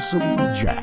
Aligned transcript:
Lonesome 0.00 0.54
Jack. 0.54 0.82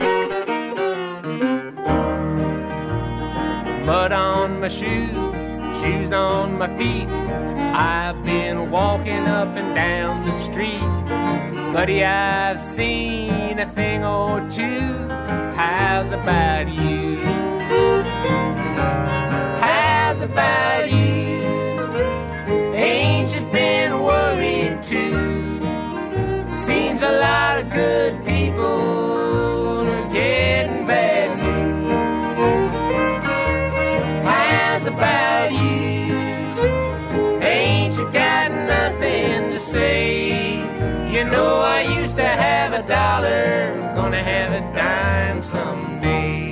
Mud 3.85 4.11
on 4.11 4.59
my 4.59 4.67
shoes, 4.67 5.35
shoes 5.81 6.13
on 6.13 6.59
my 6.59 6.67
feet. 6.77 7.07
I've 7.73 8.23
been 8.23 8.69
walking 8.69 9.25
up 9.25 9.47
and 9.55 9.73
down 9.73 10.23
the 10.25 10.33
street. 10.33 10.79
Buddy, 11.73 12.03
I've 12.03 12.61
seen 12.61 13.57
a 13.57 13.65
thing 13.65 14.03
or 14.03 14.39
two. 14.51 15.44
How's 15.67 16.11
about 16.11 16.67
you? 16.69 17.15
How's 19.65 20.21
about 20.21 20.91
you? 20.91 21.41
Ain't 22.75 23.33
you 23.33 23.41
been 23.51 24.03
worried 24.03 24.83
too? 24.83 25.59
Seems 26.53 27.01
a 27.01 27.13
lot 27.19 27.57
of 27.61 27.71
good 27.71 28.23
people 28.23 29.89
are 29.89 30.09
getting 30.11 30.84
a 42.75 42.85
dollar, 42.89 43.73
gonna 43.95 44.21
have 44.21 44.51
a 44.51 44.59
dime 44.75 45.41
someday. 45.41 46.51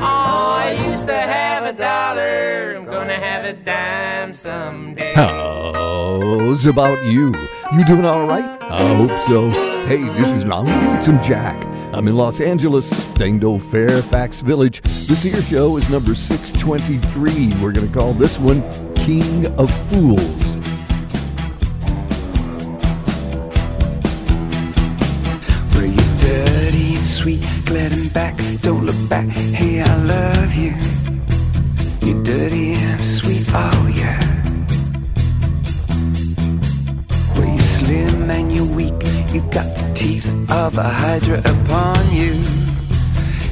Oh, 0.00 0.56
I 0.56 0.72
used 0.88 1.06
to 1.06 1.14
have 1.14 1.64
a 1.64 1.78
dollar, 1.78 2.76
I'm 2.78 2.86
gonna 2.86 3.12
have 3.12 3.44
a 3.44 3.52
dime 3.52 4.32
someday. 4.32 5.12
How's 5.14 6.64
about 6.64 7.04
you? 7.04 7.30
You 7.76 7.84
doing 7.84 8.06
all 8.06 8.26
right? 8.26 8.58
I 8.62 8.94
hope 8.94 9.10
so. 9.28 9.50
Hey, 9.86 10.02
this 10.16 10.30
is 10.30 10.46
Lonesome 10.46 11.22
Jack. 11.22 11.62
I'm 11.92 12.08
in 12.08 12.16
Los 12.16 12.40
Angeles, 12.40 12.88
staying 13.12 13.40
to 13.40 13.58
Fairfax 13.58 14.40
Village. 14.40 14.80
This 15.06 15.24
here 15.24 15.42
show 15.42 15.76
is 15.76 15.90
number 15.90 16.14
623. 16.14 17.54
We're 17.62 17.72
to 17.72 17.86
call 17.88 18.14
this 18.14 18.38
one 18.38 18.62
King 18.94 19.46
of 19.58 19.70
Fools. 19.90 20.53
Glad 27.74 27.92
and 27.92 28.12
back? 28.12 28.34
Don't 28.60 28.84
look 28.86 29.00
back. 29.08 29.26
Hey, 29.26 29.80
I 29.80 29.96
love 29.96 30.54
you. 30.54 30.74
You're 32.06 32.22
dirty 32.22 32.74
and 32.74 33.02
sweet, 33.02 33.44
oh 33.52 33.92
yeah. 34.02 34.20
Were 37.36 37.50
you 37.56 37.64
slim 37.76 38.30
and 38.30 38.52
you're 38.54 38.72
weak? 38.78 38.94
You 39.34 39.40
got 39.50 39.68
the 39.76 39.92
teeth 39.92 40.28
of 40.50 40.78
a 40.78 40.88
hydra 41.02 41.38
upon 41.54 41.98
you. 42.12 42.34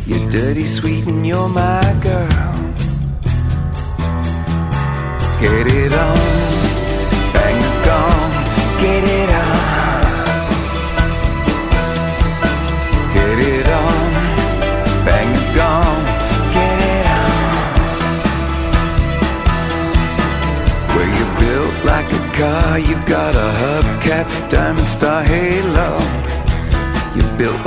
You're 0.07 0.31
dirty, 0.31 0.67
sweet, 0.67 1.05
and 1.07 1.27
you're 1.27 1.49
my 1.49 1.83
girl. 2.01 2.55
Get 5.41 5.67
it 5.67 5.93
on, 5.93 6.52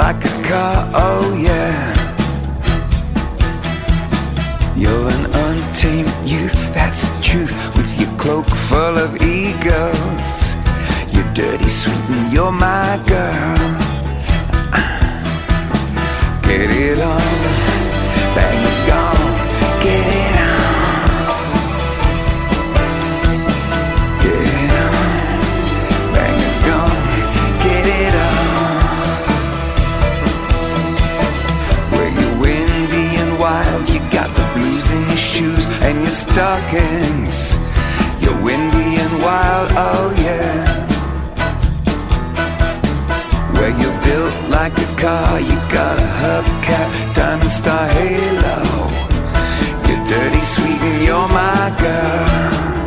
like 0.06 0.24
a 0.24 0.44
car, 0.44 0.92
oh 0.94 1.34
yeah. 1.34 1.76
You're 4.78 5.10
an 5.10 5.26
untamed 5.46 6.14
youth, 6.24 6.54
that's 6.76 7.10
the 7.10 7.22
truth. 7.24 7.54
With 7.76 8.00
your 8.00 8.12
cloak 8.20 8.48
full 8.48 9.00
of 9.00 9.20
egos, 9.20 10.56
you're 11.12 11.34
dirty, 11.34 11.70
sweet, 11.70 12.06
and 12.10 12.32
you're 12.32 12.52
my 12.52 13.02
girl. 13.08 13.55
Stockings. 36.16 37.58
You're 38.22 38.42
windy 38.42 38.90
and 39.04 39.22
wild, 39.22 39.70
oh 39.76 40.16
yeah. 40.18 40.64
Where 43.56 43.74
you're 43.82 44.00
built 44.08 44.50
like 44.50 44.78
a 44.78 44.90
car, 44.96 45.40
you 45.40 45.58
got 45.70 46.00
a 46.00 46.10
hubcap, 46.22 47.14
diamond 47.14 47.52
star 47.52 47.88
halo. 47.90 48.58
You're 49.88 50.06
dirty, 50.08 50.44
sweet, 50.44 50.82
and 50.90 51.04
you're 51.04 51.28
my 51.28 51.76
girl. 51.80 52.85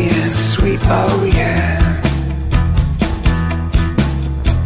Dirty 0.00 0.14
and 0.14 0.32
sweet, 0.32 0.80
oh 0.84 1.30
yeah. 1.34 1.78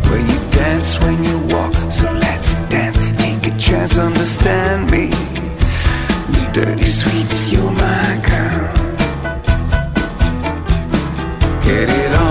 Where 0.09 0.21
you 0.21 0.39
dance 0.51 1.01
when 1.01 1.25
you 1.25 1.39
walk, 1.53 1.75
so 1.91 2.07
let's 2.13 2.55
dance. 2.69 3.09
Take 3.19 3.53
a 3.53 3.57
chance, 3.59 3.99
understand 3.99 4.91
me. 4.93 5.09
You're 6.33 6.53
dirty, 6.53 6.85
sweet, 6.87 7.27
you're 7.51 7.73
my 7.73 8.23
girl. 8.31 8.75
Get 11.65 11.89
it 11.89 12.13
on, 12.21 12.24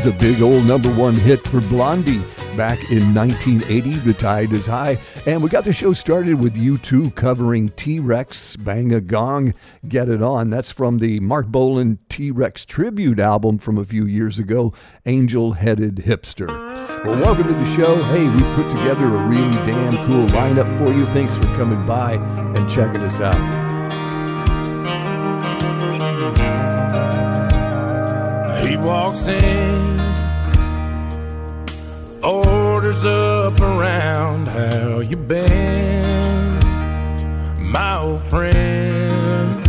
was 0.00 0.14
a 0.14 0.18
big 0.18 0.40
old 0.40 0.64
number 0.64 0.90
one 0.94 1.12
hit 1.12 1.46
for 1.46 1.60
Blondie 1.60 2.22
back 2.56 2.90
in 2.90 3.14
1980. 3.14 3.90
The 3.98 4.14
Tide 4.14 4.50
is 4.50 4.64
High. 4.64 4.98
And 5.26 5.42
we 5.42 5.50
got 5.50 5.66
the 5.66 5.74
show 5.74 5.92
started 5.92 6.40
with 6.40 6.54
U2 6.54 7.14
covering 7.14 7.68
T 7.70 8.00
Rex, 8.00 8.56
Bang 8.56 8.94
a 8.94 9.02
Gong, 9.02 9.52
Get 9.86 10.08
It 10.08 10.22
On. 10.22 10.48
That's 10.48 10.70
from 10.70 11.00
the 11.00 11.20
Marc 11.20 11.48
Bolan 11.48 11.98
T 12.08 12.30
Rex 12.30 12.64
tribute 12.64 13.18
album 13.18 13.58
from 13.58 13.76
a 13.76 13.84
few 13.84 14.06
years 14.06 14.38
ago, 14.38 14.72
Angel 15.04 15.52
Headed 15.52 15.96
Hipster. 15.96 16.48
Well, 17.04 17.20
welcome 17.20 17.48
to 17.48 17.52
the 17.52 17.76
show. 17.76 18.02
Hey, 18.04 18.26
we 18.26 18.42
put 18.54 18.70
together 18.70 19.04
a 19.04 19.26
really 19.26 19.50
damn 19.50 19.96
cool 20.06 20.26
lineup 20.28 20.78
for 20.78 20.90
you. 20.94 21.04
Thanks 21.06 21.36
for 21.36 21.44
coming 21.56 21.84
by 21.86 22.14
and 22.14 22.70
checking 22.70 23.02
us 23.02 23.20
out. 23.20 23.70
He 28.66 28.76
walks 28.76 29.26
in, 29.26 29.79
orders 32.22 33.04
up 33.04 33.60
around 33.60 34.46
how 34.48 35.00
you 35.00 35.16
been, 35.16 36.58
my 37.58 37.96
old 37.98 38.22
friend. 38.24 39.64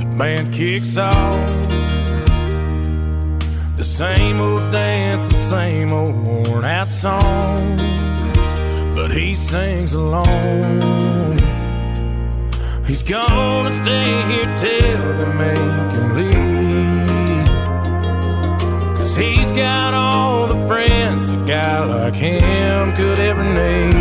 The 0.00 0.06
band 0.16 0.52
kicks 0.52 0.96
off, 0.96 1.68
the 3.76 3.84
same 3.84 4.40
old 4.40 4.72
dance, 4.72 5.26
the 5.26 5.34
same 5.34 5.92
old 5.92 6.16
worn 6.26 6.64
out 6.64 6.88
songs, 6.88 7.80
but 8.94 9.10
he 9.12 9.34
sings 9.34 9.94
along. 9.94 11.38
He's 12.86 13.02
gonna 13.02 13.70
stay 13.70 14.22
here 14.30 14.56
till 14.56 15.12
they 15.12 15.32
make 15.34 15.92
him 15.92 16.14
leave. 16.16 17.48
Cause 18.96 19.14
he's 19.14 19.50
got 19.50 19.94
all 19.94 20.27
guy 21.48 21.82
like 21.82 22.14
him 22.14 22.94
could 22.94 23.18
ever 23.18 23.42
need. 23.42 23.97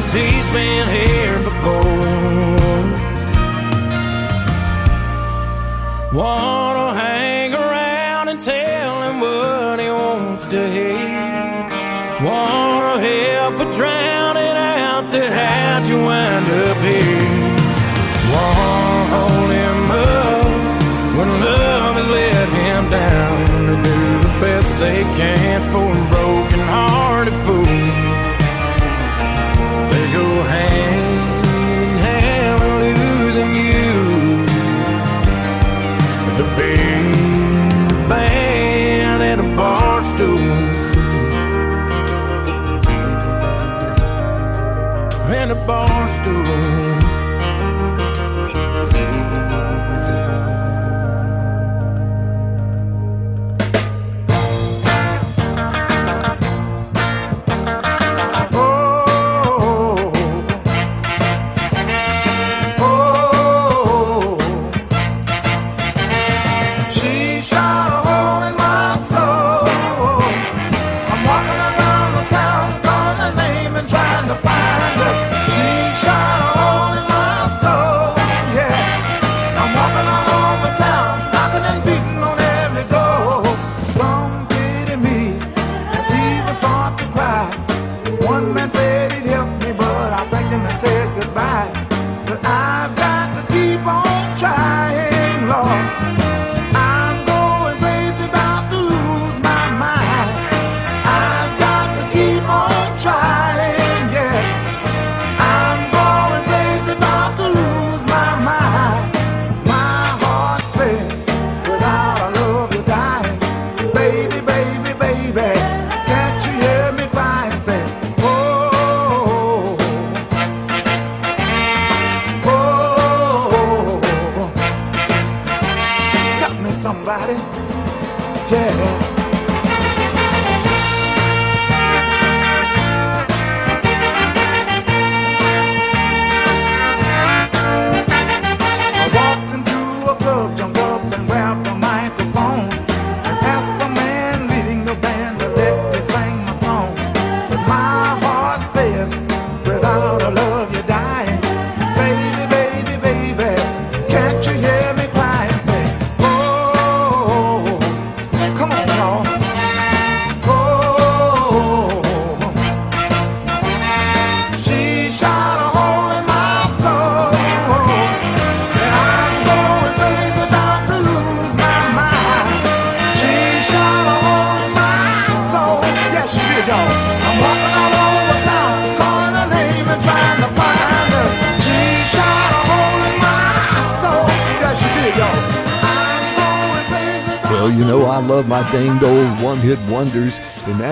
Cause 0.00 0.12
he's 0.12 0.46
been 0.52 0.86
here 0.88 1.38
before. 1.40 1.82
Will 6.12 6.92
hang 6.94 7.52
around 7.52 8.28
and 8.28 8.40
tell 8.40 9.02
him 9.02 9.20
what 9.20 9.80
he 9.80 9.90
wants 9.90 10.46
to 10.46 10.60
hear. 10.68 10.94
Will 12.22 12.98
help 13.06 13.58
but 13.58 13.74
drown 13.74 14.36
it 14.36 14.56
out 14.56 15.10
to 15.10 15.20
how'd 15.32 15.88
you 15.88 15.96
wind 15.96 16.46
up 16.66 16.78
here. 16.90 17.48
One 18.46 19.04
hold 19.14 19.50
him 19.60 19.90
up 19.90 21.16
when 21.16 21.28
love 21.40 21.96
has 21.96 22.08
let 22.08 22.48
him 22.60 22.82
down. 22.90 23.66
They 23.66 23.76
do 23.90 23.98
the 24.26 24.32
best 24.44 24.70
they 24.78 25.02
can 25.18 25.60
for 25.72 25.90
a 25.90 26.07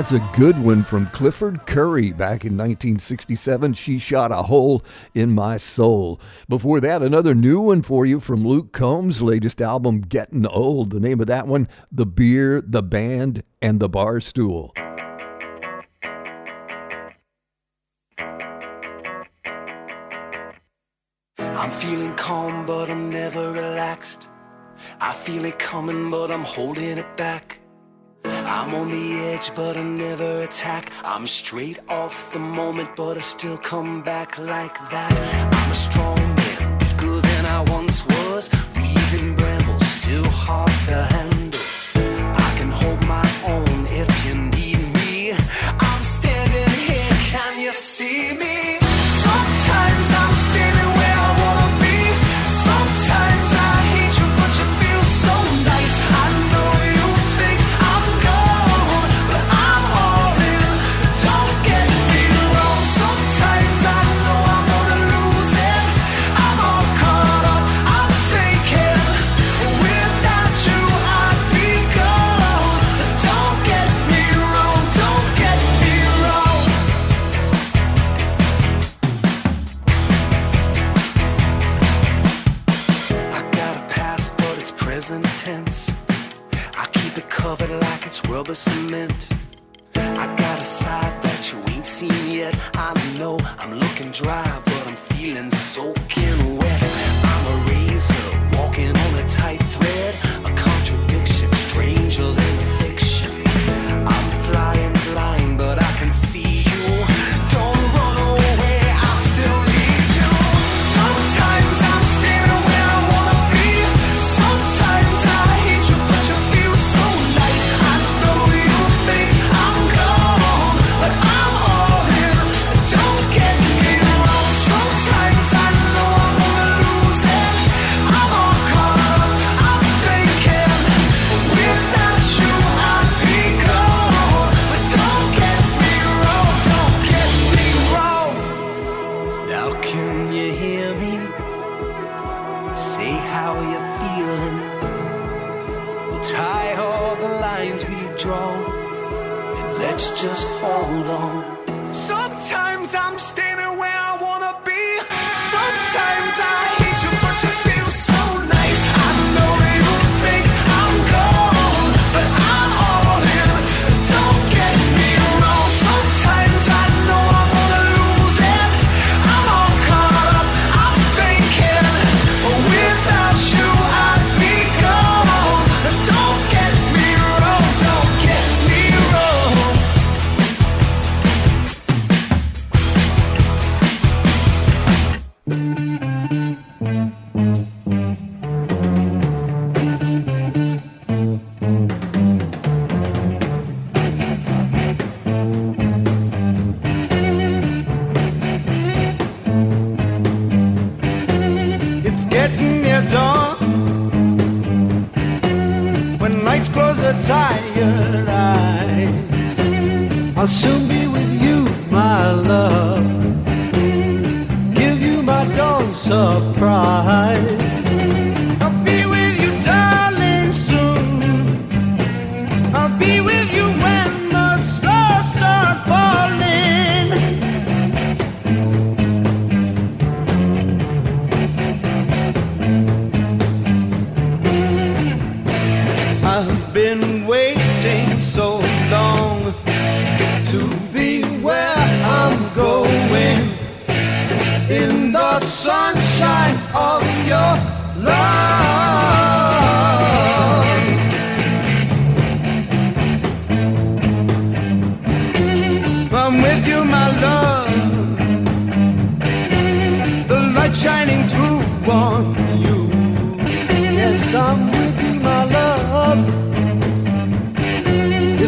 That's 0.09 0.25
a 0.25 0.37
good 0.39 0.63
one 0.63 0.85
from 0.85 1.09
Clifford 1.09 1.67
Curry 1.67 2.13
back 2.13 2.45
in 2.45 2.53
1967. 2.53 3.75
She 3.75 3.99
shot 3.99 4.31
a 4.31 4.45
hole 4.45 4.85
in 5.17 5.33
my 5.33 5.57
soul. 5.57 6.21
Before 6.49 6.79
that, 6.79 7.03
another 7.03 7.35
new 7.35 7.61
one 7.61 7.83
for 7.83 8.07
you 8.07 8.21
from 8.21 8.47
Luke 8.47 8.73
Combs' 8.73 9.21
latest 9.21 9.61
album, 9.61 10.03
Getting 10.03 10.47
Old. 10.47 10.91
The 10.91 11.01
name 11.01 11.21
of 11.21 11.27
that 11.27 11.49
one, 11.49 11.67
The 11.91 12.07
Beer, 12.07 12.61
The 12.61 12.85
Band, 12.85 13.43
and 13.61 13.81
The 13.81 13.89
Bar 13.89 14.21
Stool. 14.21 14.73
I'm 21.37 21.71
feeling 21.73 22.15
calm, 22.15 22.65
but 22.65 22.89
I'm 22.89 23.11
never 23.11 23.51
relaxed. 23.51 24.31
I 25.01 25.13
feel 25.13 25.45
it 25.47 25.59
coming, 25.59 26.13
but 26.13 26.31
I'm 26.31 26.45
holding 26.45 26.97
it 26.97 27.17
back. 27.17 27.59
I'm 28.29 28.75
on 28.75 28.89
the 28.89 29.19
edge, 29.33 29.51
but 29.55 29.77
I 29.77 29.83
never 29.83 30.43
attack. 30.43 30.93
I'm 31.05 31.27
straight 31.27 31.79
off 31.89 32.33
the 32.33 32.39
moment, 32.39 32.97
but 32.97 33.17
I 33.17 33.21
still 33.21 33.59
come 33.59 34.03
back 34.03 34.39
like 34.39 34.75
that. 34.91 35.15
I'm 35.55 35.71
a 35.71 35.75
strong 35.75 36.17
man, 36.17 36.79
weaker 36.79 37.21
than 37.21 37.47
I 37.47 37.61
once 37.71 38.07
was. 38.07 38.53
Reading 38.77 39.35
brambles, 39.37 39.87
still 39.87 40.25
hard 40.25 40.73
to 40.89 41.05
handle. 41.05 41.36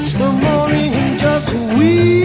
It's 0.00 0.14
the 0.14 0.30
morning 0.30 1.18
just 1.18 1.52
we. 1.76 2.17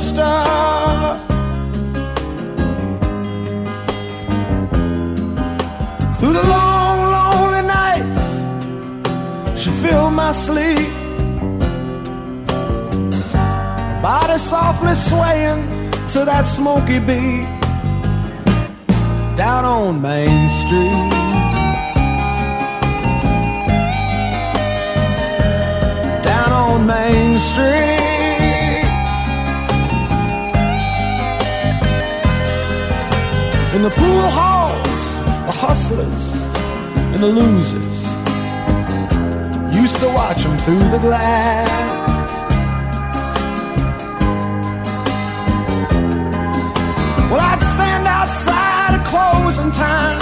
star. 0.00 1.18
Through 6.18 6.32
the 6.32 6.46
long, 6.48 6.96
lonely 7.16 7.62
nights, 7.66 8.24
she 9.60 9.70
filled 9.82 10.14
my 10.14 10.32
sleep. 10.32 10.90
Her 13.90 14.00
body 14.02 14.38
softly 14.38 14.94
swaying 14.94 15.60
to 16.12 16.24
that 16.24 16.46
smoky 16.46 16.98
beat 16.98 17.46
down 19.36 19.64
on 19.64 20.02
Main 20.02 20.48
Street. 20.48 21.09
In 33.80 33.84
the 33.84 33.96
pool 33.96 34.28
halls, 34.28 35.14
the 35.46 35.52
hustlers 35.52 36.34
and 37.14 37.22
the 37.22 37.26
losers 37.26 38.04
used 39.74 39.98
to 40.00 40.08
watch 40.08 40.42
them 40.42 40.58
through 40.58 40.86
the 40.90 40.98
glass. 40.98 41.70
Well, 47.30 47.40
I'd 47.40 47.62
stand 47.62 48.06
outside 48.06 49.00
at 49.00 49.06
closing 49.06 49.72
time 49.72 50.20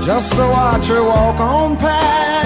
just 0.00 0.32
to 0.32 0.48
watch 0.48 0.86
her 0.86 1.04
walk 1.04 1.40
on 1.40 1.76
past. 1.76 2.37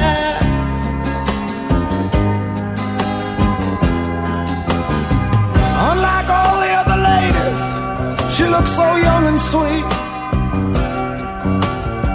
She 8.32 8.46
looked 8.46 8.68
so 8.68 8.96
young 8.96 9.26
and 9.26 9.38
sweet. 9.38 9.84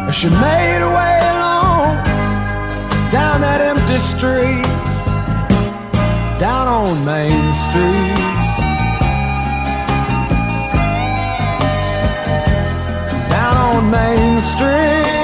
As 0.10 0.15
she 0.15 0.30
made 0.30 0.80
her 0.82 0.91
way 0.99 1.15
along 1.34 2.03
down 3.12 3.41
that 3.41 3.62
empty 3.62 3.97
street, 3.97 4.65
down 6.39 6.67
on 6.67 7.06
Main 7.06 7.53
Street. 7.65 8.17
Down 13.30 13.58
on 13.58 13.91
Main 13.91 14.41
Street. 14.41 15.16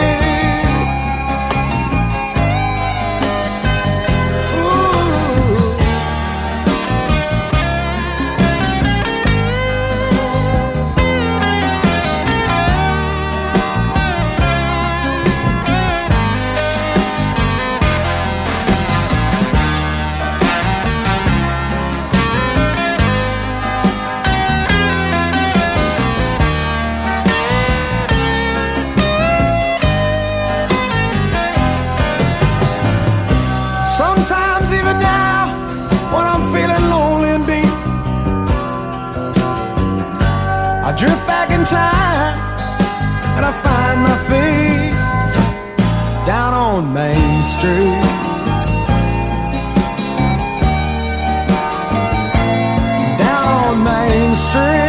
Down 53.18 53.84
Main 53.86 54.36
Street. 54.36 54.83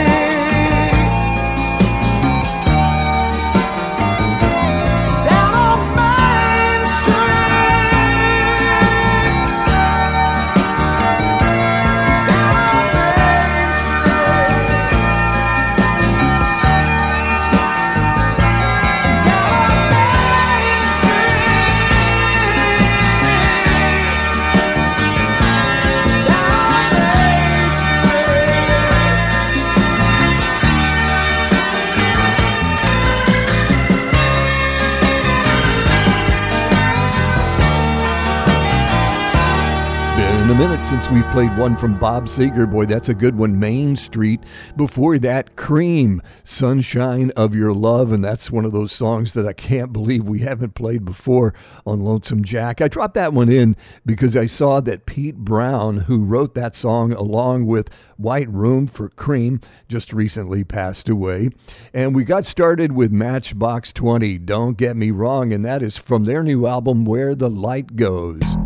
Played 41.34 41.58
one 41.58 41.76
from 41.76 41.98
Bob 41.98 42.26
Seger. 42.26 42.70
Boy, 42.70 42.86
that's 42.86 43.08
a 43.08 43.14
good 43.14 43.36
one. 43.36 43.58
Main 43.58 43.96
Street. 43.96 44.38
Before 44.76 45.18
that, 45.18 45.56
Cream, 45.56 46.22
Sunshine 46.44 47.32
of 47.36 47.56
Your 47.56 47.72
Love. 47.72 48.12
And 48.12 48.24
that's 48.24 48.52
one 48.52 48.64
of 48.64 48.70
those 48.70 48.92
songs 48.92 49.32
that 49.32 49.44
I 49.44 49.52
can't 49.52 49.92
believe 49.92 50.28
we 50.28 50.38
haven't 50.38 50.76
played 50.76 51.04
before 51.04 51.52
on 51.84 52.04
Lonesome 52.04 52.44
Jack. 52.44 52.80
I 52.80 52.86
dropped 52.86 53.14
that 53.14 53.32
one 53.32 53.48
in 53.48 53.74
because 54.06 54.36
I 54.36 54.46
saw 54.46 54.78
that 54.82 55.06
Pete 55.06 55.34
Brown, 55.34 55.96
who 55.96 56.24
wrote 56.24 56.54
that 56.54 56.76
song 56.76 57.12
along 57.12 57.66
with 57.66 57.90
White 58.16 58.48
Room 58.48 58.86
for 58.86 59.08
Cream, 59.08 59.60
just 59.88 60.12
recently 60.12 60.62
passed 60.62 61.08
away. 61.08 61.50
And 61.92 62.14
we 62.14 62.22
got 62.22 62.44
started 62.44 62.92
with 62.92 63.10
Matchbox 63.10 63.92
20, 63.92 64.38
Don't 64.38 64.78
Get 64.78 64.96
Me 64.96 65.10
Wrong. 65.10 65.52
And 65.52 65.64
that 65.64 65.82
is 65.82 65.98
from 65.98 66.26
their 66.26 66.44
new 66.44 66.68
album, 66.68 67.04
Where 67.04 67.34
the 67.34 67.50
Light 67.50 67.96
Goes. 67.96 68.56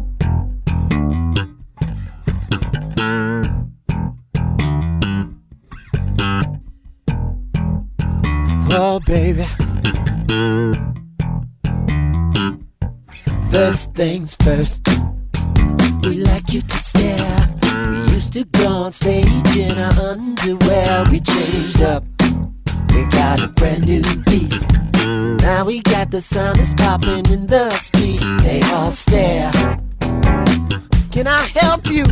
Oh, 8.71 9.01
baby. 9.07 9.45
First 13.51 13.95
things 13.95 14.37
first, 14.37 14.87
we 16.03 16.23
like 16.23 16.53
you 16.53 16.61
to 16.61 16.77
stare. 16.77 17.49
We 17.89 17.97
used 18.13 18.35
to 18.35 18.45
go 18.45 18.69
on 18.69 18.93
stage 18.93 19.57
in 19.57 19.79
our 19.79 19.93
underwear. 20.11 21.05
We 21.11 21.21
changed 21.21 21.83
up, 21.83 22.05
we 22.93 23.05
got 23.07 23.43
a 23.43 23.49
brand 23.49 23.87
new 23.87 24.03
beat. 24.25 24.55
Now 25.41 25.65
we 25.65 25.81
got 25.81 26.11
the 26.11 26.21
sound 26.21 26.59
that's 26.59 26.75
popping 26.75 27.25
in 27.33 27.47
the 27.47 27.71
street. 27.71 28.21
They 28.43 28.61
all 28.73 28.93
stare. 28.93 29.51
Can 31.11 31.27
I 31.27 31.41
help 31.55 31.87
you? 31.87 32.05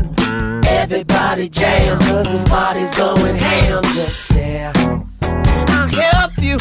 Everybody 0.68 1.50
jam, 1.50 1.98
cause 2.00 2.24
this 2.32 2.44
party's 2.44 2.96
going 2.96 3.36
ham. 3.36 3.82
Just 3.84 4.24
stare. 4.30 4.72
Help 5.92 6.32
you? 6.38 6.56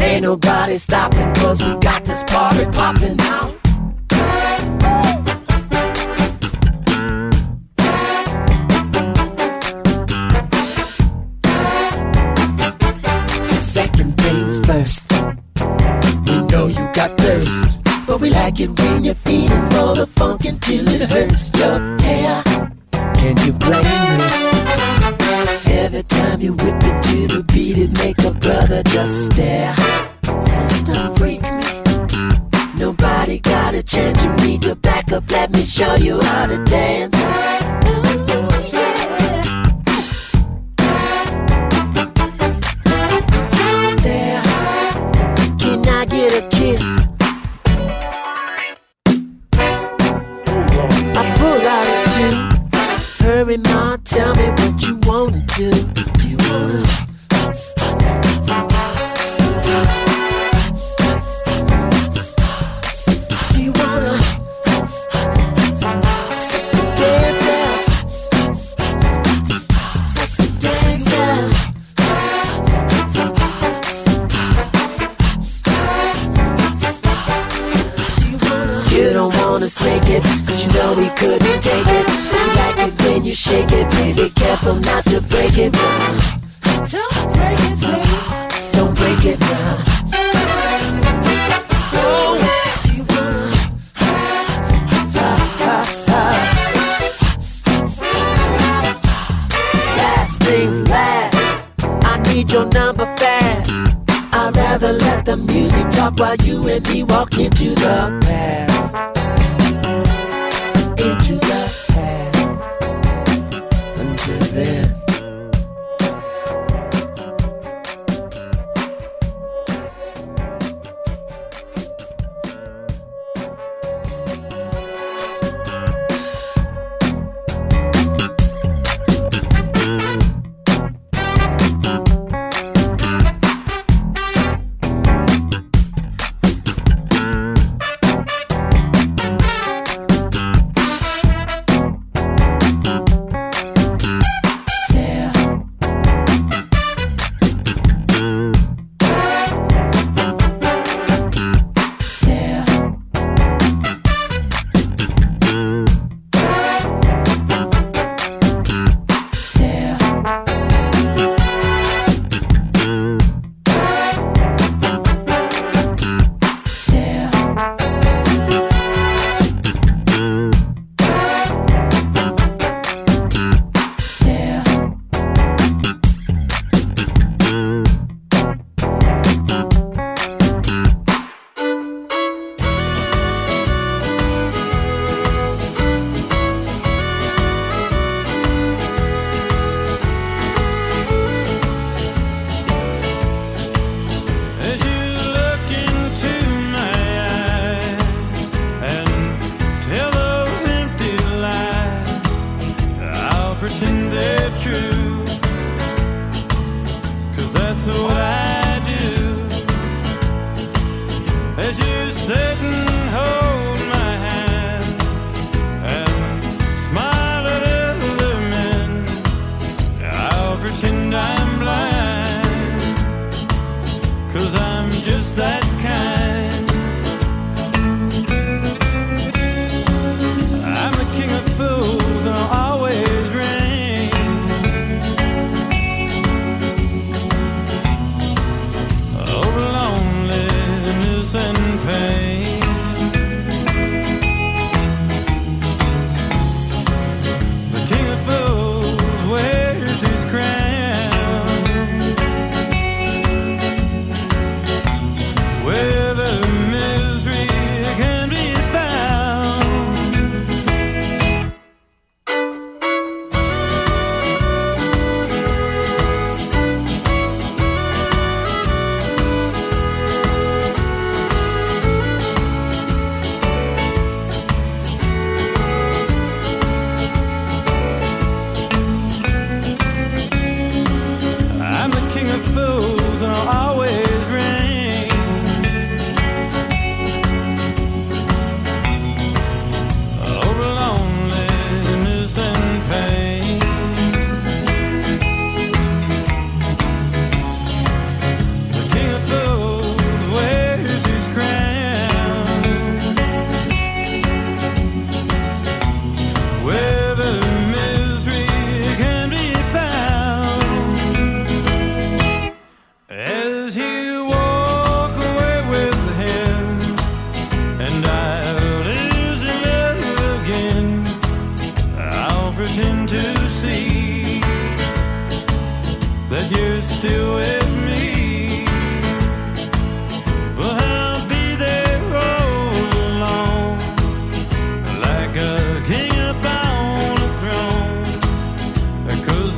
Ain't 0.00 0.22
nobody 0.22 0.76
stopping, 0.76 1.34
cause 1.34 1.62
we 1.62 1.74
got 1.76 2.04
this 2.04 2.22
party 2.24 2.64
popping 2.66 3.16
now. 3.16 3.54
Second 13.60 14.16
things 14.18 14.60
first, 14.66 15.12
we 16.26 16.38
know 16.48 16.66
you 16.66 16.88
got 16.92 17.16
thirst, 17.18 17.80
but 18.06 18.20
we 18.20 18.30
like 18.30 18.60
it 18.60 18.70
when 18.78 19.04
you're 19.04 19.14
feeling 19.14 19.66
for 19.68 19.94
the 19.96 20.06
funk 20.06 20.44
until 20.44 20.86
it 20.88 21.10
hurts 21.10 21.50
stare. 29.08 29.74
Sister, 30.42 31.14
freak 31.16 31.42
me. 31.42 31.82
Nobody 32.76 33.38
got 33.40 33.74
a 33.74 33.82
chance. 33.82 34.24
Need 34.44 34.62
to 34.62 34.76
back 34.76 35.10
up. 35.12 35.30
Let 35.30 35.50
me 35.50 35.64
show 35.64 35.94
you 35.96 36.20
how 36.20 36.46
to 36.46 36.62
dance. 36.64 36.87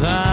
as 0.03 0.30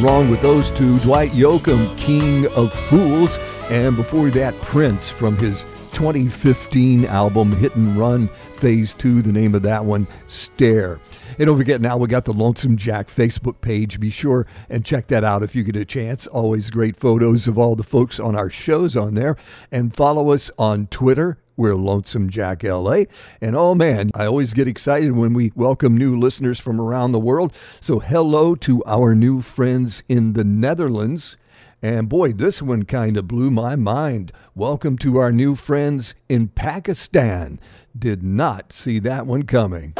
wrong 0.00 0.30
with 0.30 0.40
those 0.40 0.70
two. 0.70 0.98
Dwight 1.00 1.30
Yoakam, 1.32 1.96
King 1.98 2.46
of 2.54 2.72
Fools, 2.72 3.38
and 3.70 3.96
before 3.96 4.30
that, 4.30 4.54
Prince 4.62 5.08
from 5.08 5.36
his 5.36 5.64
2015 5.92 7.04
album 7.06 7.52
Hit 7.52 7.74
and 7.76 7.96
Run 7.96 8.28
Phase 8.54 8.94
2, 8.94 9.22
the 9.22 9.32
name 9.32 9.54
of 9.54 9.62
that 9.62 9.84
one, 9.84 10.06
Stare. 10.26 11.00
And 11.38 11.46
don't 11.46 11.56
forget 11.56 11.80
now 11.80 11.96
we 11.96 12.06
got 12.06 12.24
the 12.24 12.32
Lonesome 12.32 12.76
Jack 12.76 13.08
Facebook 13.08 13.60
page. 13.60 13.98
Be 13.98 14.10
sure 14.10 14.46
and 14.68 14.84
check 14.84 15.06
that 15.08 15.24
out 15.24 15.42
if 15.42 15.54
you 15.54 15.62
get 15.62 15.76
a 15.76 15.84
chance. 15.84 16.26
Always 16.26 16.70
great 16.70 16.96
photos 16.96 17.48
of 17.48 17.58
all 17.58 17.76
the 17.76 17.82
folks 17.82 18.20
on 18.20 18.36
our 18.36 18.50
shows 18.50 18.96
on 18.96 19.14
there. 19.14 19.36
And 19.72 19.94
follow 19.94 20.30
us 20.30 20.50
on 20.58 20.86
Twitter 20.88 21.38
we're 21.60 21.76
Lonesome 21.76 22.30
Jack 22.30 22.62
LA. 22.62 23.02
And 23.42 23.54
oh 23.54 23.74
man, 23.74 24.10
I 24.14 24.24
always 24.24 24.54
get 24.54 24.66
excited 24.66 25.12
when 25.12 25.34
we 25.34 25.52
welcome 25.54 25.94
new 25.94 26.18
listeners 26.18 26.58
from 26.58 26.80
around 26.80 27.12
the 27.12 27.20
world. 27.20 27.52
So 27.80 27.98
hello 27.98 28.54
to 28.54 28.82
our 28.86 29.14
new 29.14 29.42
friends 29.42 30.02
in 30.08 30.32
the 30.32 30.42
Netherlands. 30.42 31.36
And 31.82 32.08
boy, 32.08 32.32
this 32.32 32.62
one 32.62 32.84
kind 32.84 33.18
of 33.18 33.28
blew 33.28 33.50
my 33.50 33.76
mind. 33.76 34.32
Welcome 34.54 34.96
to 35.00 35.18
our 35.18 35.32
new 35.32 35.54
friends 35.54 36.14
in 36.30 36.48
Pakistan. 36.48 37.60
Did 37.94 38.22
not 38.22 38.72
see 38.72 38.98
that 39.00 39.26
one 39.26 39.42
coming. 39.42 39.92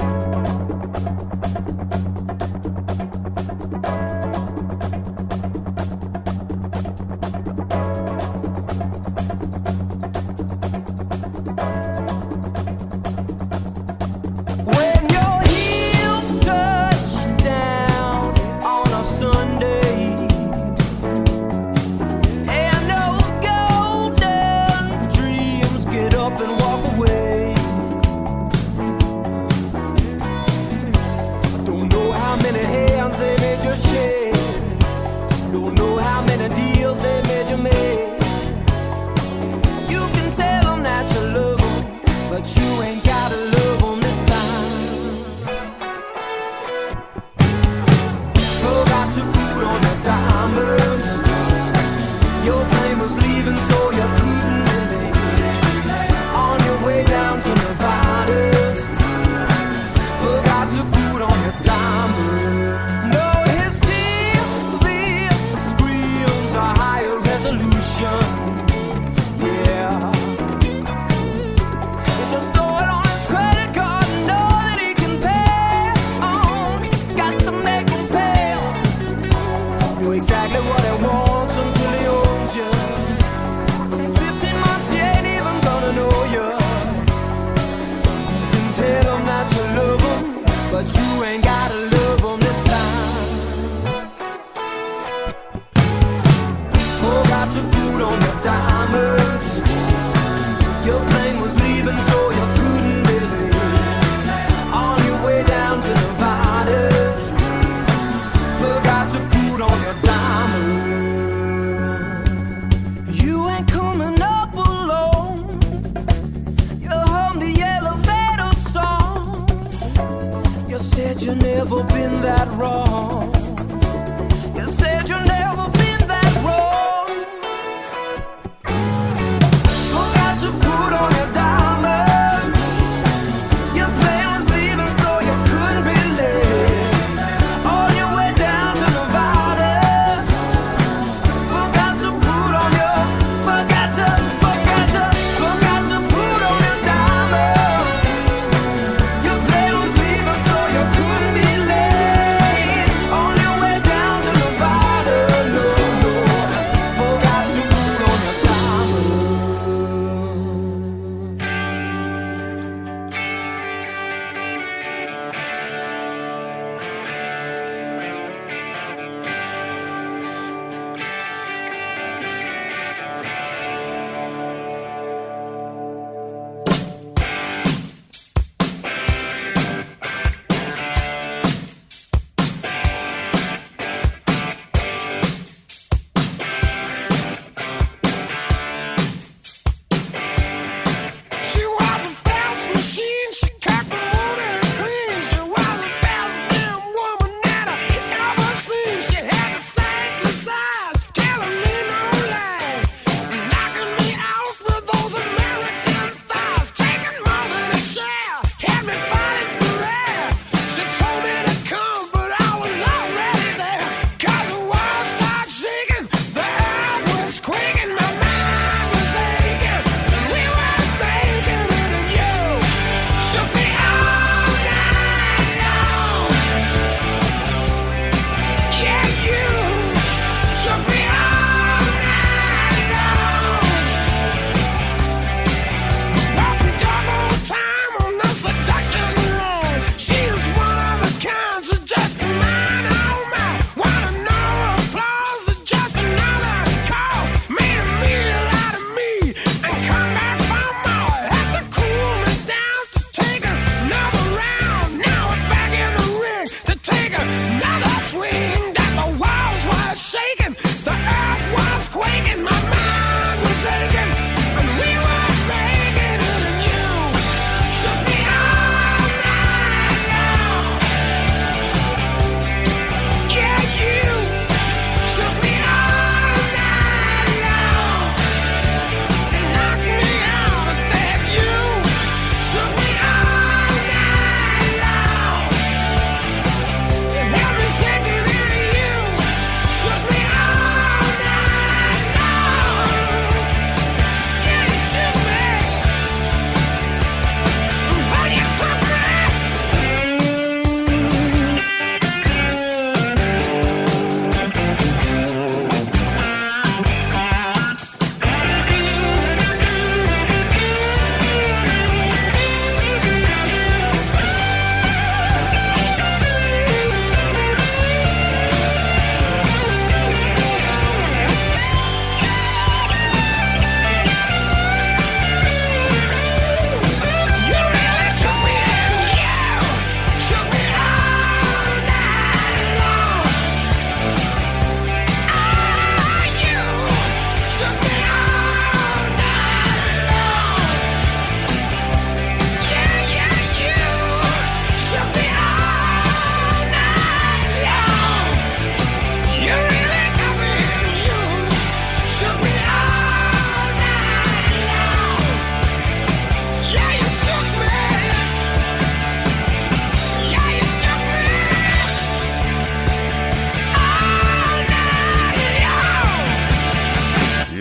you've 121.19 121.39
never 121.39 121.83
been 121.83 122.23
that 122.23 122.47
wrong. 122.57 123.40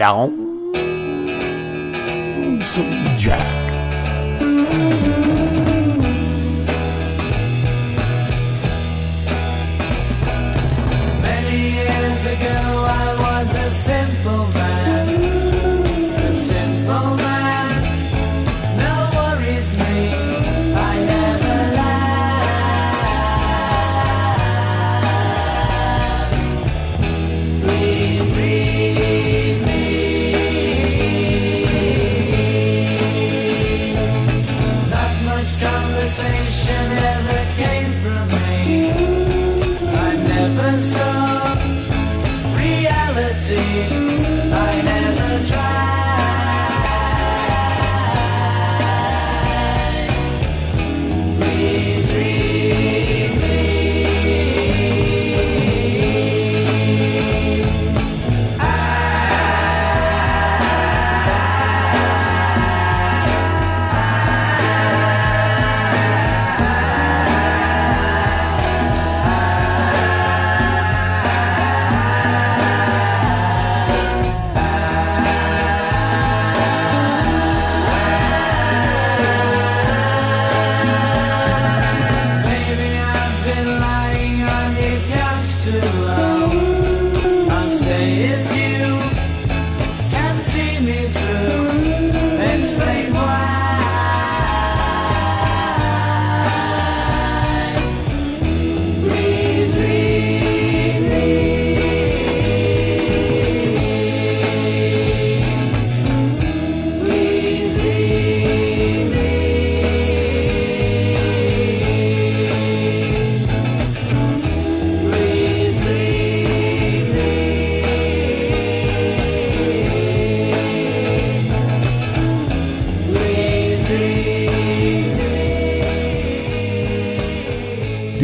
down 0.10 0.34
some 2.64 3.16
jazz. 3.16 3.59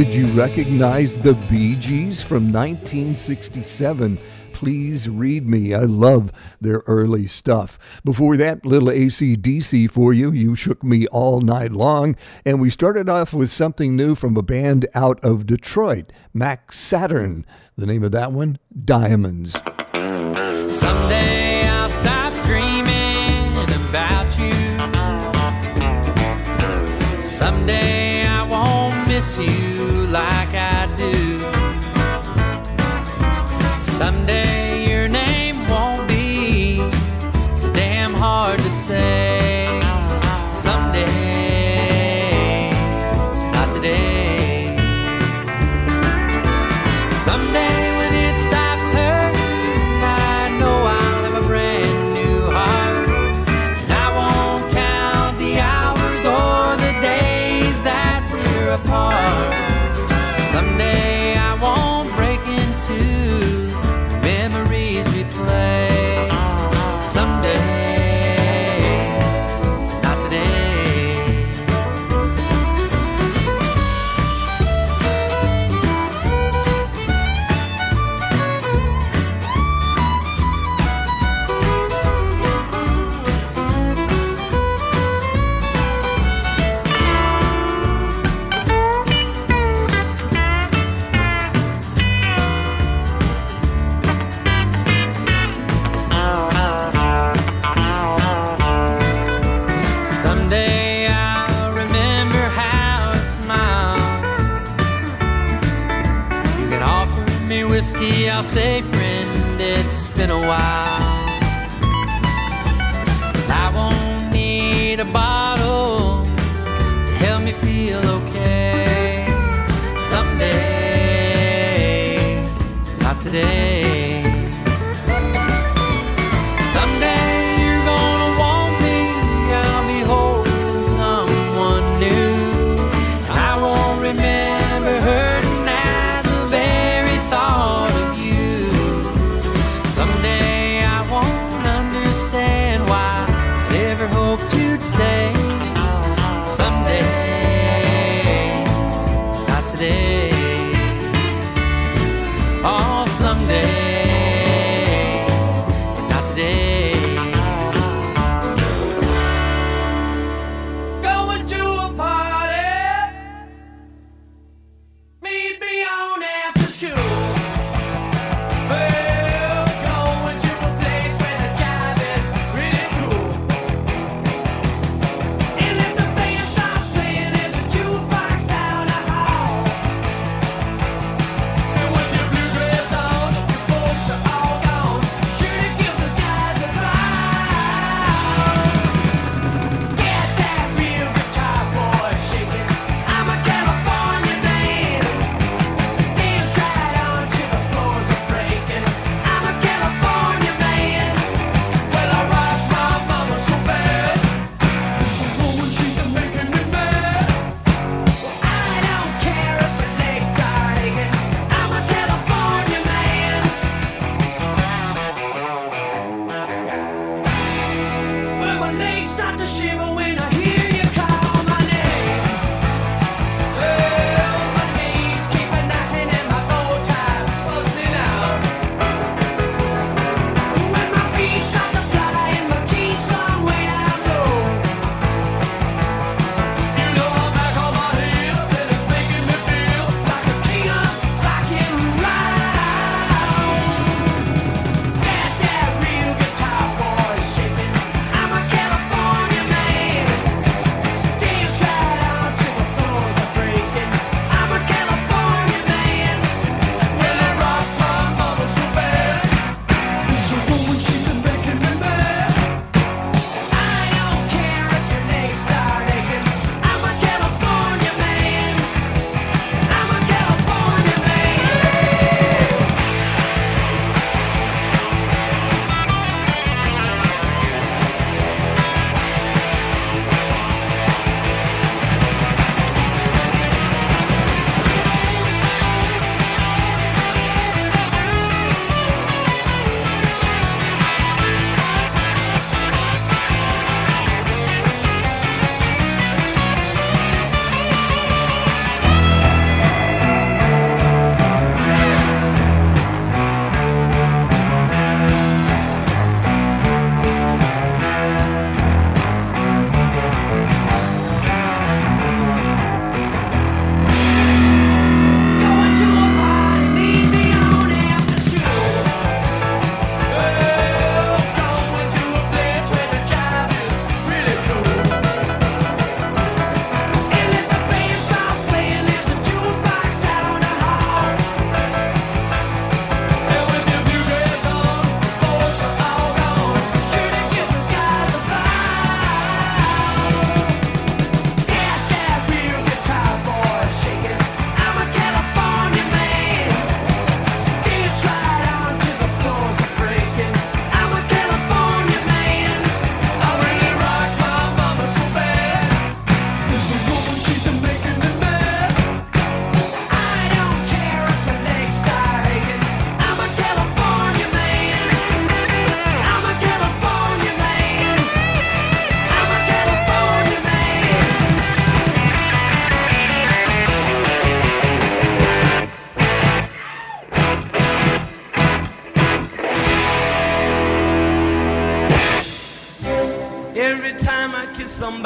Did 0.05 0.13
you 0.13 0.27
recognize 0.39 1.15
the 1.15 1.33
Bee 1.33 1.75
Gees 1.75 2.21
from 2.21 2.53
1967? 2.53 4.19
Please 4.53 5.09
read 5.09 5.49
me. 5.49 5.73
I 5.73 5.79
love 5.79 6.31
their 6.61 6.83
early 6.85 7.25
stuff. 7.25 7.79
Before 8.05 8.37
that, 8.37 8.67
little 8.67 8.91
AC/DC 8.91 9.89
for 9.89 10.13
you. 10.13 10.31
You 10.31 10.53
shook 10.53 10.83
me 10.83 11.07
all 11.07 11.41
night 11.41 11.71
long. 11.71 12.15
And 12.45 12.61
we 12.61 12.69
started 12.69 13.09
off 13.09 13.33
with 13.33 13.49
something 13.49 13.95
new 13.95 14.13
from 14.13 14.37
a 14.37 14.43
band 14.43 14.85
out 14.93 15.19
of 15.23 15.47
Detroit, 15.47 16.13
Mac 16.35 16.71
Saturn. 16.71 17.43
The 17.75 17.87
name 17.87 18.03
of 18.03 18.11
that 18.11 18.31
one, 18.31 18.59
Diamonds. 18.85 19.53
Someday 20.69 21.67
I'll 21.67 21.89
stop 21.89 22.31
dreaming 22.45 23.57
about 23.89 24.37
you. 24.37 24.53
Someday 27.23 28.23
I 28.27 28.47
won't 28.47 29.07
miss 29.07 29.39
you 29.39 29.74
like 30.15 30.55
I 30.55 30.87
do. 30.95 31.13
Someday. 33.83 34.54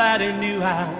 Somebody 0.09 0.33
new. 0.39 0.63
I 0.63 0.98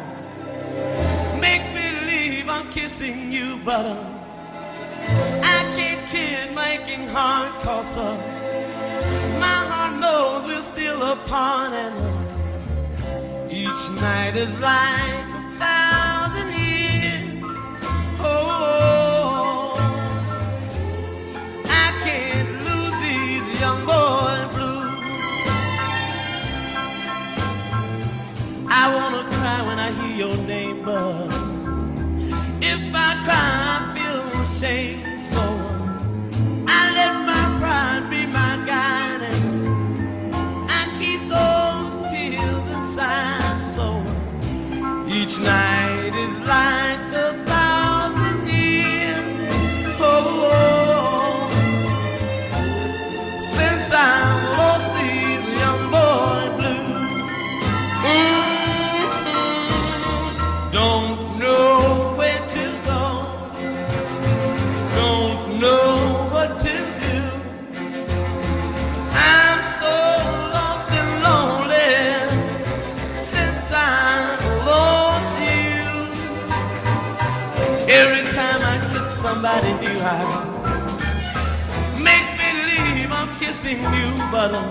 uh, 84.40 84.64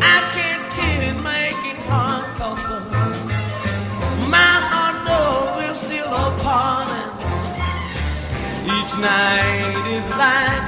I 0.00 0.18
can't 0.34 0.64
kid 0.72 1.02
making 1.22 1.78
cause 2.38 2.64
uh, 2.64 2.80
my 4.36 4.54
heart 4.70 4.96
knows 5.06 5.48
we're 5.58 5.74
still 5.74 6.08
and 7.02 7.12
each 8.76 8.92
night 8.96 9.84
is 9.96 10.08
like 10.16 10.65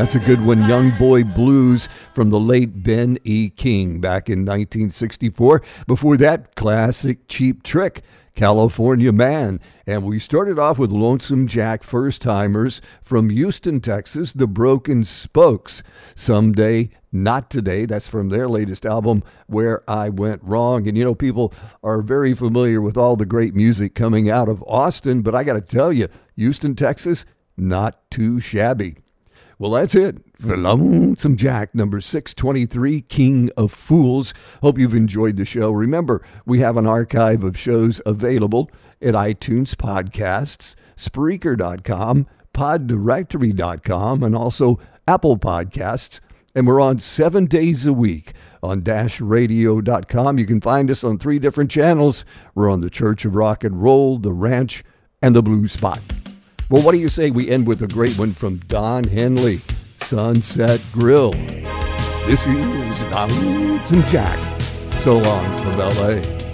that's 0.00 0.14
a 0.14 0.20
good 0.20 0.46
one. 0.46 0.66
Young 0.66 0.92
Boy 0.98 1.24
Blues 1.24 1.86
from 2.14 2.30
the 2.30 2.40
late 2.40 2.82
Ben 2.82 3.18
E. 3.22 3.50
King 3.50 4.00
back 4.00 4.30
in 4.30 4.46
1964. 4.46 5.60
Before 5.86 6.16
that, 6.16 6.56
classic 6.56 7.28
Cheap 7.28 7.62
Trick, 7.62 8.02
California 8.34 9.12
Man. 9.12 9.60
And 9.86 10.02
we 10.04 10.18
started 10.18 10.58
off 10.58 10.78
with 10.78 10.90
Lonesome 10.90 11.46
Jack 11.46 11.82
First 11.82 12.22
Timers 12.22 12.80
from 13.02 13.28
Houston, 13.28 13.78
Texas, 13.78 14.32
The 14.32 14.46
Broken 14.46 15.04
Spokes. 15.04 15.82
Someday, 16.14 16.88
Not 17.12 17.50
Today. 17.50 17.84
That's 17.84 18.08
from 18.08 18.30
their 18.30 18.48
latest 18.48 18.86
album, 18.86 19.22
Where 19.48 19.82
I 19.86 20.08
Went 20.08 20.42
Wrong. 20.42 20.88
And 20.88 20.96
you 20.96 21.04
know, 21.04 21.14
people 21.14 21.52
are 21.82 22.00
very 22.00 22.32
familiar 22.32 22.80
with 22.80 22.96
all 22.96 23.16
the 23.16 23.26
great 23.26 23.54
music 23.54 23.94
coming 23.94 24.30
out 24.30 24.48
of 24.48 24.64
Austin, 24.66 25.20
but 25.20 25.34
I 25.34 25.44
got 25.44 25.54
to 25.54 25.60
tell 25.60 25.92
you, 25.92 26.08
Houston, 26.36 26.74
Texas, 26.74 27.26
not 27.58 28.10
too 28.10 28.40
shabby. 28.40 28.96
Well, 29.60 29.72
that's 29.72 29.94
it 29.94 30.16
for 30.40 30.56
Lonesome 30.56 31.36
Jack, 31.36 31.74
number 31.74 32.00
623, 32.00 33.02
King 33.02 33.50
of 33.58 33.70
Fools. 33.70 34.32
Hope 34.62 34.78
you've 34.78 34.94
enjoyed 34.94 35.36
the 35.36 35.44
show. 35.44 35.70
Remember, 35.70 36.24
we 36.46 36.60
have 36.60 36.78
an 36.78 36.86
archive 36.86 37.44
of 37.44 37.58
shows 37.58 38.00
available 38.06 38.70
at 39.02 39.12
iTunes 39.12 39.74
Podcasts, 39.74 40.76
Spreaker.com, 40.96 42.26
PodDirectory.com, 42.54 44.22
and 44.22 44.34
also 44.34 44.78
Apple 45.06 45.36
Podcasts. 45.36 46.20
And 46.54 46.66
we're 46.66 46.80
on 46.80 46.98
seven 46.98 47.44
days 47.44 47.84
a 47.84 47.92
week 47.92 48.32
on 48.62 48.80
dashradio.com. 48.80 50.38
You 50.38 50.46
can 50.46 50.62
find 50.62 50.90
us 50.90 51.04
on 51.04 51.18
three 51.18 51.38
different 51.38 51.70
channels. 51.70 52.24
We're 52.54 52.70
on 52.70 52.80
the 52.80 52.88
Church 52.88 53.26
of 53.26 53.34
Rock 53.34 53.62
and 53.62 53.82
Roll, 53.82 54.16
the 54.18 54.32
Ranch, 54.32 54.82
and 55.20 55.36
the 55.36 55.42
Blue 55.42 55.68
Spot. 55.68 56.00
Well, 56.70 56.82
what 56.82 56.92
do 56.92 56.98
you 56.98 57.08
say 57.08 57.32
we 57.32 57.50
end 57.50 57.66
with 57.66 57.82
a 57.82 57.88
great 57.88 58.16
one 58.16 58.32
from 58.32 58.58
Don 58.68 59.02
Henley, 59.02 59.60
Sunset 59.96 60.80
Grill? 60.92 61.32
This 62.26 62.46
is 62.46 63.02
Lonesome 63.10 64.02
Jack. 64.04 64.38
So 65.00 65.18
long 65.18 65.44
from 65.62 65.76
LA. 65.76 66.49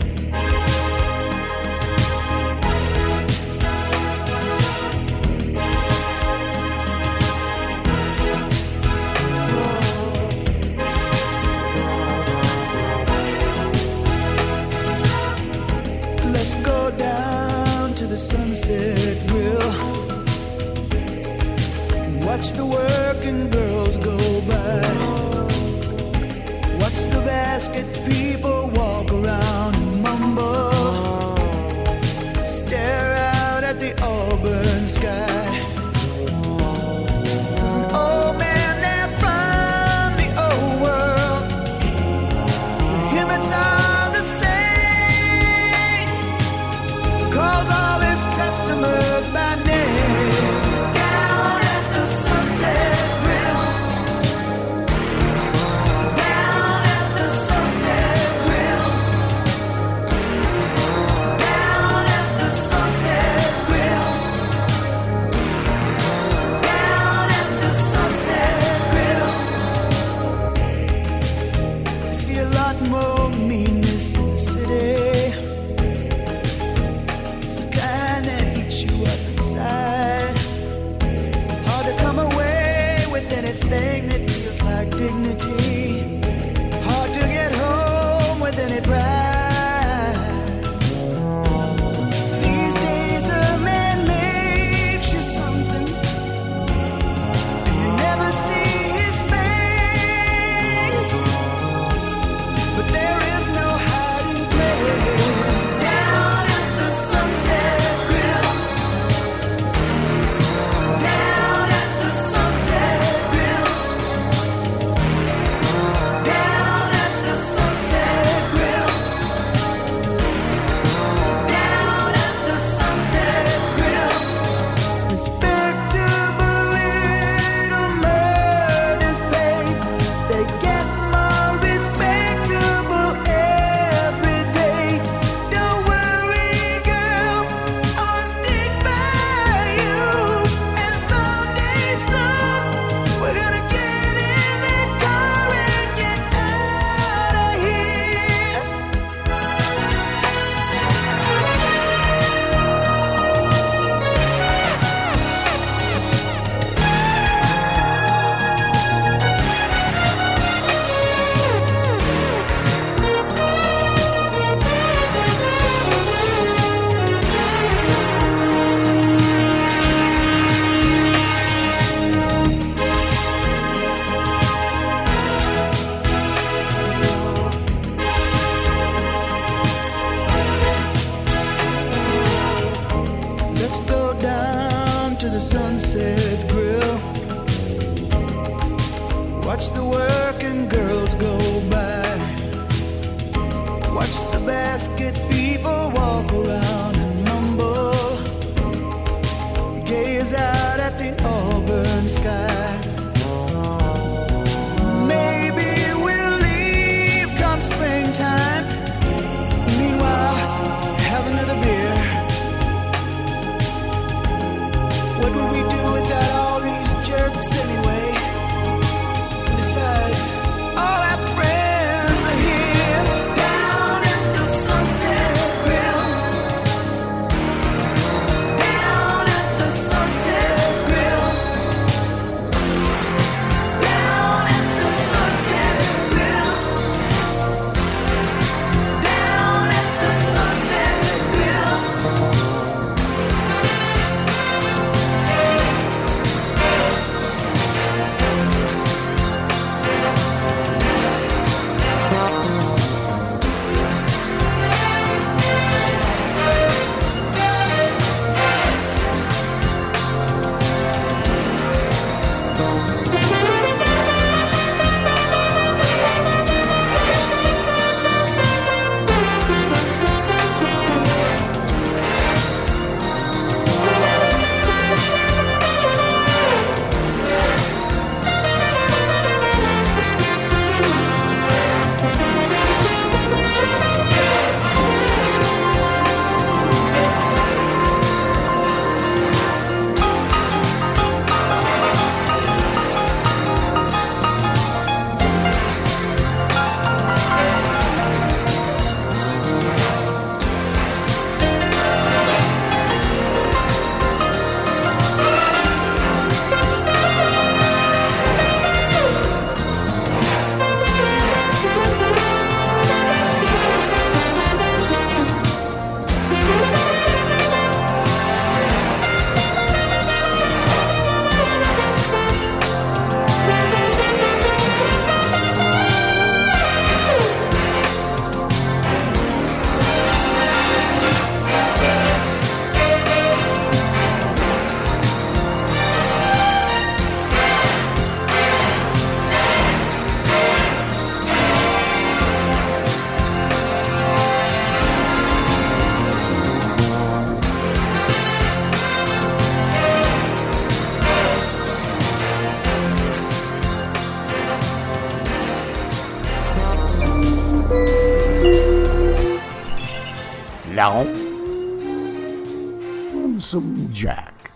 Basket 27.57 28.06